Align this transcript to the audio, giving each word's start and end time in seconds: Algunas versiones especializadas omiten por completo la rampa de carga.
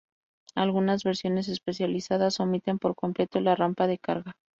Algunas 0.55 1.03
versiones 1.03 1.47
especializadas 1.47 2.39
omiten 2.39 2.79
por 2.79 2.95
completo 2.95 3.39
la 3.39 3.53
rampa 3.53 3.85
de 3.85 3.99
carga. 3.99 4.35